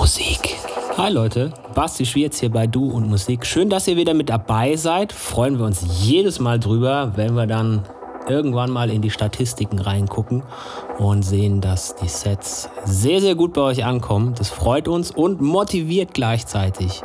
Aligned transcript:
Musik. 0.00 0.56
Hi 0.96 1.12
Leute, 1.12 1.52
Basti 1.74 2.06
Schwierz 2.06 2.40
hier 2.40 2.50
bei 2.50 2.66
Du 2.66 2.88
und 2.88 3.10
Musik. 3.10 3.44
Schön, 3.44 3.68
dass 3.68 3.86
ihr 3.86 3.98
wieder 3.98 4.14
mit 4.14 4.30
dabei 4.30 4.76
seid. 4.76 5.12
Freuen 5.12 5.58
wir 5.58 5.66
uns 5.66 5.84
jedes 6.00 6.40
Mal 6.40 6.58
drüber, 6.58 7.12
wenn 7.16 7.34
wir 7.34 7.46
dann 7.46 7.82
irgendwann 8.30 8.70
mal 8.70 8.90
in 8.90 9.02
die 9.02 9.10
Statistiken 9.10 9.78
reingucken 9.78 10.42
und 10.98 11.22
sehen, 11.22 11.60
dass 11.60 11.96
die 11.96 12.08
Sets 12.08 12.68
sehr, 12.84 13.20
sehr 13.20 13.34
gut 13.34 13.52
bei 13.52 13.62
euch 13.62 13.84
ankommen. 13.84 14.34
Das 14.36 14.48
freut 14.48 14.88
uns 14.88 15.10
und 15.10 15.40
motiviert 15.40 16.14
gleichzeitig, 16.14 17.02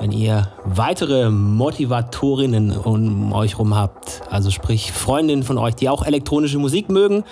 wenn 0.00 0.12
ihr 0.12 0.52
weitere 0.64 1.30
Motivatorinnen 1.30 2.76
um 2.76 3.32
euch 3.32 3.58
rum 3.58 3.74
habt. 3.74 4.22
Also 4.30 4.50
sprich 4.50 4.92
Freundinnen 4.92 5.42
von 5.42 5.58
euch, 5.58 5.74
die 5.74 5.88
auch 5.88 6.04
elektronische 6.04 6.58
Musik 6.58 6.90
mögen. 6.90 7.24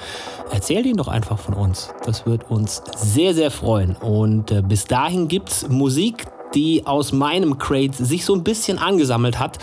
Erzählt 0.50 0.86
ihnen 0.86 0.96
doch 0.96 1.08
einfach 1.08 1.38
von 1.38 1.54
uns. 1.54 1.90
Das 2.04 2.26
wird 2.26 2.50
uns 2.50 2.82
sehr, 2.96 3.34
sehr 3.34 3.50
freuen. 3.50 3.96
Und 3.96 4.50
äh, 4.50 4.62
bis 4.62 4.84
dahin 4.84 5.28
gibt 5.28 5.50
es 5.50 5.68
Musik, 5.68 6.26
die 6.54 6.86
aus 6.86 7.12
meinem 7.12 7.58
Crate 7.58 8.04
sich 8.04 8.24
so 8.24 8.34
ein 8.34 8.44
bisschen 8.44 8.78
angesammelt 8.78 9.38
hat 9.38 9.58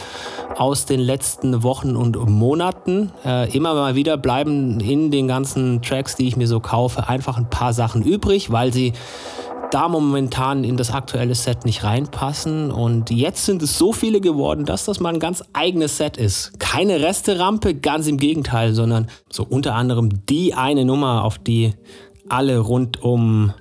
aus 0.57 0.85
den 0.85 0.99
letzten 0.99 1.63
Wochen 1.63 1.95
und 1.95 2.17
Monaten. 2.29 3.11
Äh, 3.25 3.55
immer 3.55 3.73
mal 3.73 3.95
wieder 3.95 4.17
bleiben 4.17 4.79
in 4.79 5.11
den 5.11 5.27
ganzen 5.27 5.81
Tracks, 5.81 6.15
die 6.15 6.27
ich 6.27 6.35
mir 6.35 6.47
so 6.47 6.59
kaufe, 6.59 7.07
einfach 7.07 7.37
ein 7.37 7.49
paar 7.49 7.73
Sachen 7.73 8.03
übrig, 8.03 8.51
weil 8.51 8.73
sie 8.73 8.93
da 9.71 9.87
momentan 9.87 10.63
in 10.63 10.77
das 10.77 10.91
aktuelle 10.91 11.35
Set 11.35 11.65
nicht 11.65 11.83
reinpassen. 11.83 12.71
Und 12.71 13.11
jetzt 13.11 13.45
sind 13.45 13.61
es 13.61 13.77
so 13.77 13.93
viele 13.93 14.21
geworden, 14.21 14.65
dass 14.65 14.85
das 14.85 14.99
mal 14.99 15.13
ein 15.13 15.19
ganz 15.19 15.43
eigenes 15.53 15.97
Set 15.97 16.17
ist. 16.17 16.59
Keine 16.59 17.01
Resterampe, 17.01 17.75
ganz 17.75 18.07
im 18.07 18.17
Gegenteil, 18.17 18.73
sondern 18.73 19.07
so 19.29 19.45
unter 19.47 19.75
anderem 19.75 20.25
die 20.27 20.53
eine 20.53 20.85
Nummer, 20.85 21.23
auf 21.23 21.37
die 21.37 21.73
alle 22.27 22.59
rund 22.59 23.01
um 23.03 23.53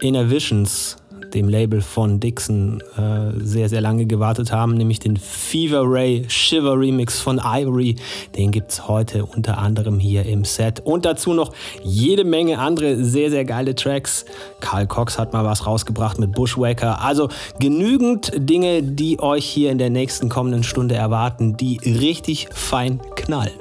Inner 0.00 0.30
Visions 0.30 0.96
dem 1.34 1.48
Label 1.48 1.80
von 1.80 2.20
Dixon, 2.20 2.82
äh, 2.96 3.38
sehr, 3.38 3.68
sehr 3.68 3.80
lange 3.80 4.06
gewartet 4.06 4.52
haben, 4.52 4.74
nämlich 4.76 5.00
den 5.00 5.16
Fever 5.16 5.82
Ray 5.84 6.24
Shiver 6.28 6.78
Remix 6.78 7.20
von 7.20 7.40
Ivory. 7.44 7.96
Den 8.36 8.52
gibt 8.52 8.72
es 8.72 8.88
heute 8.88 9.26
unter 9.26 9.58
anderem 9.58 9.98
hier 9.98 10.24
im 10.24 10.44
Set. 10.44 10.80
Und 10.80 11.04
dazu 11.04 11.34
noch 11.34 11.52
jede 11.82 12.24
Menge 12.24 12.58
andere 12.58 13.02
sehr, 13.04 13.30
sehr 13.30 13.44
geile 13.44 13.74
Tracks. 13.74 14.24
Karl 14.60 14.86
Cox 14.86 15.18
hat 15.18 15.32
mal 15.32 15.44
was 15.44 15.66
rausgebracht 15.66 16.18
mit 16.18 16.32
Bushwaker. 16.32 17.02
Also 17.02 17.28
genügend 17.58 18.32
Dinge, 18.36 18.82
die 18.82 19.20
euch 19.20 19.44
hier 19.44 19.70
in 19.70 19.78
der 19.78 19.90
nächsten 19.90 20.28
kommenden 20.28 20.62
Stunde 20.62 20.94
erwarten, 20.94 21.56
die 21.56 21.78
richtig 21.84 22.48
fein 22.52 23.00
knallen. 23.16 23.52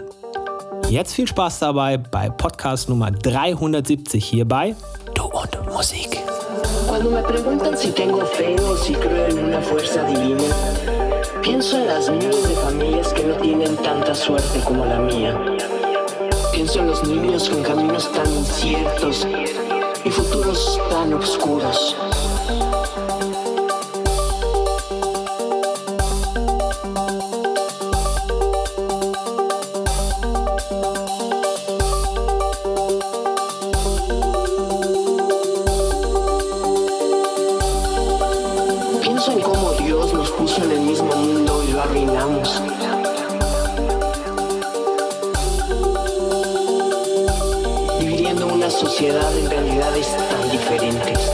Jetzt 0.89 1.13
viel 1.13 1.27
Spaß 1.27 1.59
dabei 1.59 1.97
bei 1.97 2.29
Podcast 2.29 2.89
Nummer 2.89 3.09
370 3.09 4.23
hierbei 4.23 4.75
Cuando 6.87 7.09
me 7.09 7.23
preguntan 7.23 7.77
si 7.77 7.91
tengo 7.91 8.25
fe 8.25 8.55
o 8.59 8.75
si 8.75 8.93
creo 8.93 9.27
en 9.27 9.45
una 9.45 9.61
fuerza 9.61 10.03
divina, 10.03 10.43
pienso 11.41 11.77
en 11.77 11.87
las 11.87 12.09
miles 12.09 12.47
de 12.47 12.55
familias 12.55 13.13
que 13.13 13.23
no 13.23 13.35
tienen 13.35 13.75
tanta 13.77 14.13
suerte 14.13 14.59
como 14.65 14.85
la 14.85 14.99
mía. 14.99 15.39
Pienso 16.51 16.79
en 16.79 16.87
los 16.87 17.03
niños 17.07 17.49
con 17.49 17.63
caminos 17.63 18.11
tan 18.11 18.29
inciertos 18.31 19.25
y 20.03 20.09
futuros 20.09 20.79
tan 20.89 21.13
oscuros. 21.13 21.95
puso 40.37 40.63
en 40.63 40.71
el 40.71 40.79
mismo 40.81 41.15
mundo 41.15 41.63
y 41.63 41.71
lo 41.71 41.81
arruinamos. 41.81 42.61
Viviendo 47.99 48.47
una 48.47 48.69
sociedad 48.69 49.37
en 49.37 49.49
realidades 49.49 50.15
tan 50.29 50.51
diferentes. 50.51 51.32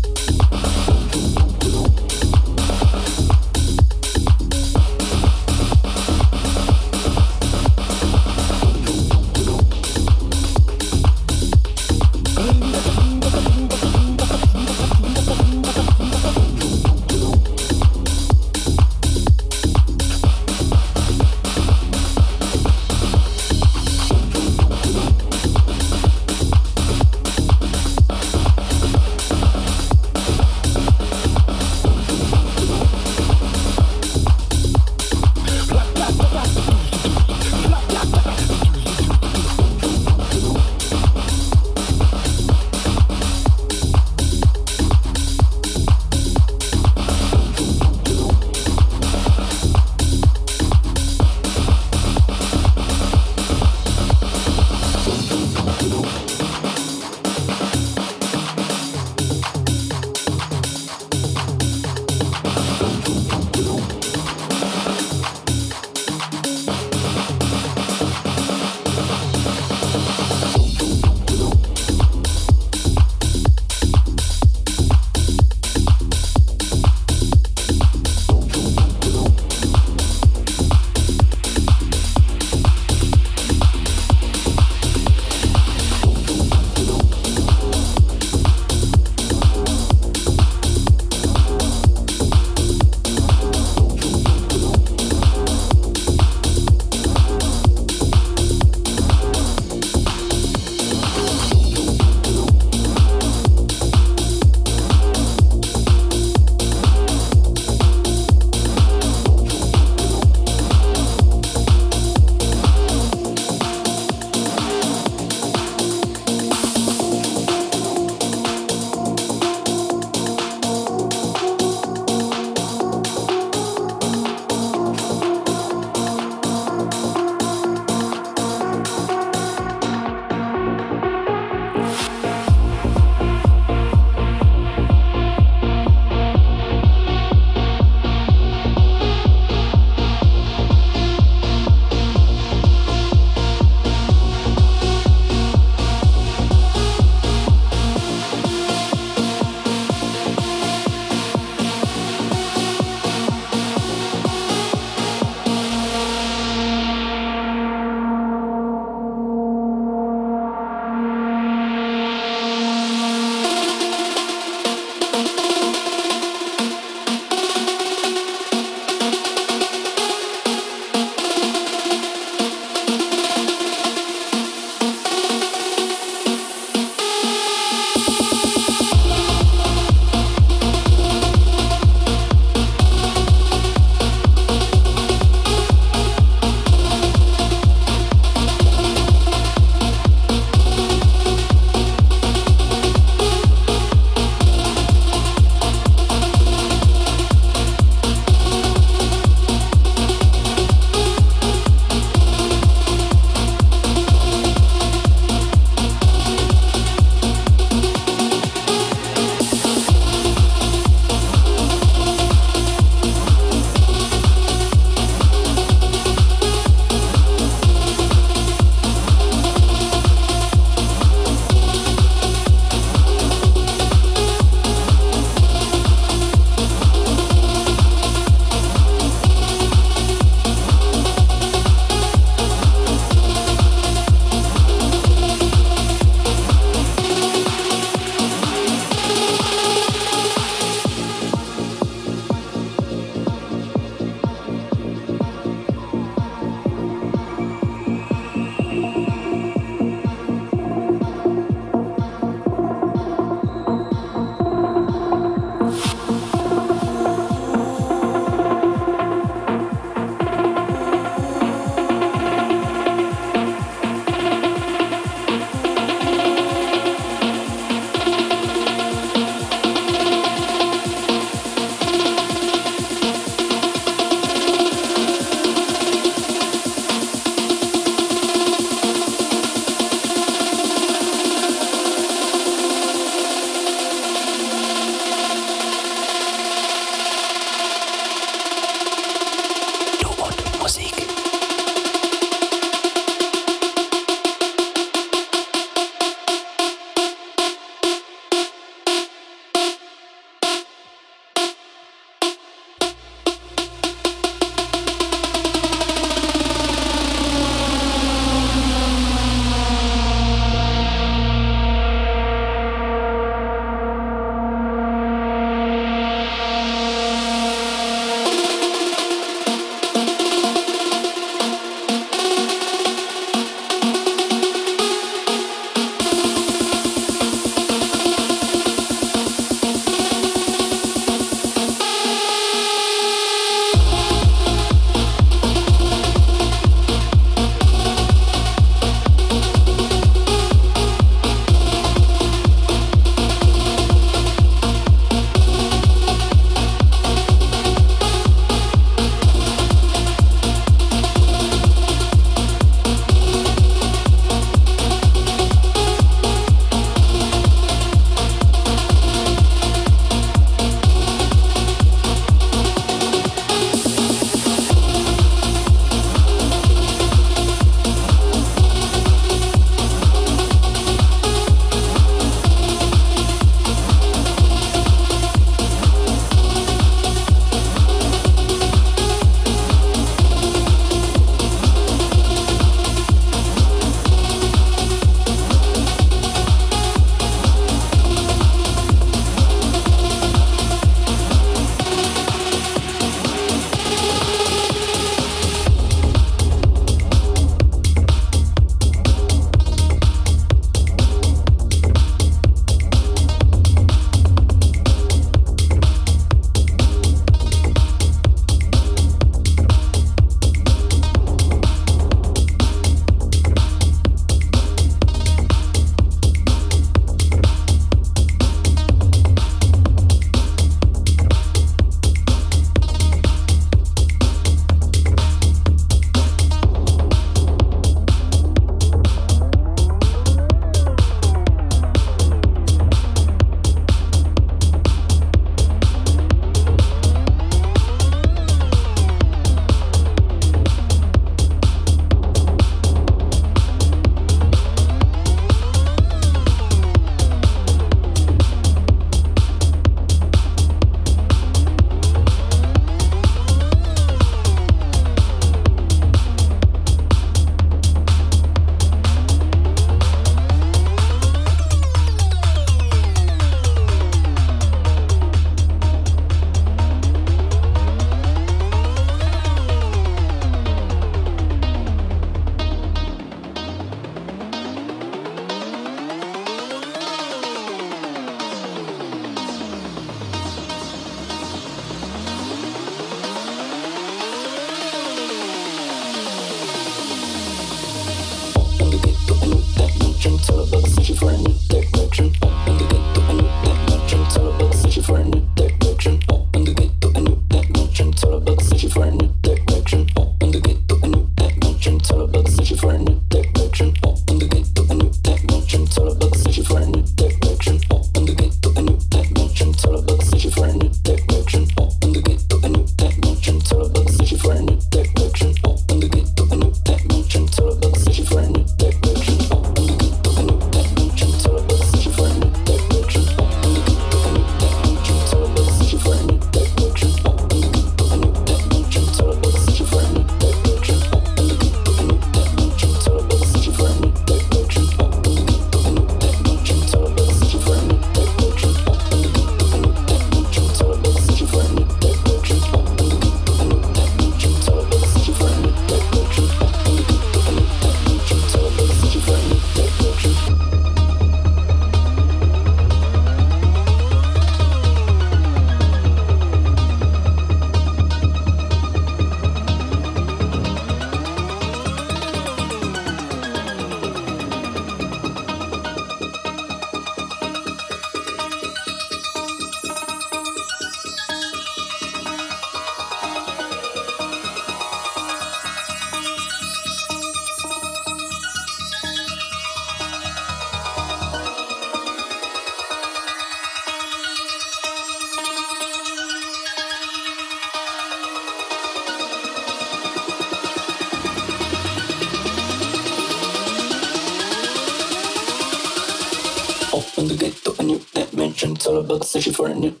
California. 599.61 600.00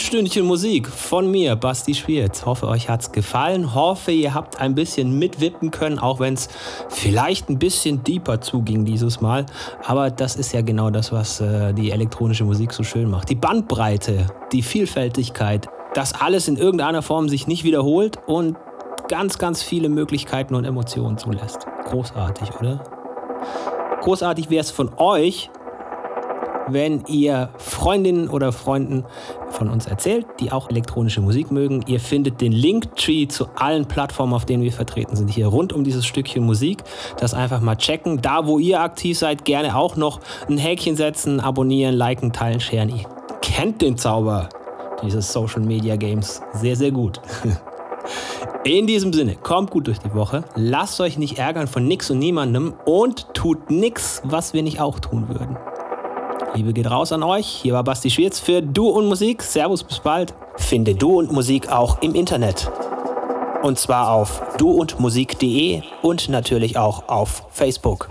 Stündchen 0.00 0.46
Musik 0.46 0.88
von 0.88 1.30
mir, 1.30 1.56
Basti 1.56 1.94
Schwierz. 1.94 2.46
Hoffe, 2.46 2.66
euch 2.66 2.88
hat's 2.88 3.12
gefallen. 3.12 3.74
Hoffe, 3.74 4.10
ihr 4.12 4.34
habt 4.34 4.60
ein 4.60 4.74
bisschen 4.74 5.18
mitwippen 5.18 5.70
können, 5.70 5.98
auch 5.98 6.20
wenn 6.20 6.34
es 6.34 6.48
vielleicht 6.88 7.48
ein 7.48 7.58
bisschen 7.58 8.02
deeper 8.02 8.40
zuging 8.40 8.84
dieses 8.84 9.20
Mal. 9.20 9.46
Aber 9.84 10.10
das 10.10 10.36
ist 10.36 10.52
ja 10.52 10.62
genau 10.62 10.90
das, 10.90 11.12
was 11.12 11.40
äh, 11.40 11.72
die 11.74 11.90
elektronische 11.90 12.44
Musik 12.44 12.72
so 12.72 12.82
schön 12.82 13.10
macht. 13.10 13.28
Die 13.28 13.34
Bandbreite, 13.34 14.26
die 14.52 14.62
Vielfältigkeit, 14.62 15.68
dass 15.94 16.14
alles 16.14 16.48
in 16.48 16.56
irgendeiner 16.56 17.02
Form 17.02 17.28
sich 17.28 17.46
nicht 17.46 17.64
wiederholt 17.64 18.18
und 18.26 18.56
ganz, 19.08 19.38
ganz 19.38 19.62
viele 19.62 19.88
Möglichkeiten 19.88 20.54
und 20.54 20.64
Emotionen 20.64 21.18
zulässt. 21.18 21.66
Großartig, 21.84 22.50
oder? 22.58 22.82
Großartig 24.00 24.48
wäre 24.48 24.62
es 24.62 24.70
von 24.70 24.92
euch, 24.96 25.50
wenn 26.72 27.04
ihr 27.06 27.50
Freundinnen 27.58 28.28
oder 28.28 28.52
Freunden 28.52 29.04
von 29.50 29.68
uns 29.68 29.86
erzählt, 29.86 30.26
die 30.40 30.52
auch 30.52 30.70
elektronische 30.70 31.20
Musik 31.20 31.50
mögen. 31.50 31.84
Ihr 31.86 32.00
findet 32.00 32.40
den 32.40 32.52
Linktree 32.52 33.26
zu 33.26 33.48
allen 33.56 33.86
Plattformen, 33.86 34.34
auf 34.34 34.44
denen 34.44 34.62
wir 34.62 34.72
vertreten 34.72 35.16
sind, 35.16 35.30
hier 35.30 35.48
rund 35.48 35.72
um 35.72 35.84
dieses 35.84 36.06
Stückchen 36.06 36.44
Musik. 36.44 36.82
Das 37.18 37.34
einfach 37.34 37.60
mal 37.60 37.76
checken. 37.76 38.22
Da, 38.22 38.46
wo 38.46 38.58
ihr 38.58 38.80
aktiv 38.80 39.18
seid, 39.18 39.44
gerne 39.44 39.76
auch 39.76 39.96
noch 39.96 40.20
ein 40.48 40.58
Häkchen 40.58 40.96
setzen, 40.96 41.40
abonnieren, 41.40 41.94
liken, 41.94 42.32
teilen, 42.32 42.60
scheren. 42.60 42.88
Ihr 42.90 43.04
kennt 43.42 43.82
den 43.82 43.96
Zauber 43.96 44.48
dieses 45.02 45.32
Social 45.32 45.60
Media 45.60 45.96
Games 45.96 46.42
sehr, 46.54 46.76
sehr 46.76 46.90
gut. 46.90 47.20
In 48.64 48.86
diesem 48.86 49.12
Sinne, 49.12 49.36
kommt 49.36 49.70
gut 49.70 49.86
durch 49.86 49.98
die 50.00 50.12
Woche, 50.14 50.44
lasst 50.54 51.00
euch 51.00 51.16
nicht 51.16 51.38
ärgern 51.38 51.66
von 51.66 51.88
nix 51.88 52.10
und 52.10 52.18
niemandem 52.18 52.74
und 52.84 53.32
tut 53.32 53.70
nix, 53.70 54.20
was 54.24 54.52
wir 54.52 54.62
nicht 54.62 54.80
auch 54.80 55.00
tun 55.00 55.28
würden. 55.28 55.56
Liebe 56.54 56.72
geht 56.72 56.90
raus 56.90 57.12
an 57.12 57.22
euch. 57.22 57.46
Hier 57.46 57.74
war 57.74 57.84
Basti 57.84 58.10
Schwierz 58.10 58.40
für 58.40 58.60
Du 58.60 58.88
und 58.88 59.06
Musik. 59.06 59.42
Servus, 59.42 59.84
bis 59.84 60.00
bald. 60.00 60.34
Finde 60.56 60.94
Du 60.94 61.18
und 61.18 61.30
Musik 61.30 61.70
auch 61.70 62.02
im 62.02 62.14
Internet. 62.14 62.70
Und 63.62 63.78
zwar 63.78 64.10
auf 64.10 64.42
duundmusik.de 64.58 65.82
und 66.02 66.28
natürlich 66.28 66.76
auch 66.76 67.08
auf 67.08 67.44
Facebook. 67.50 68.10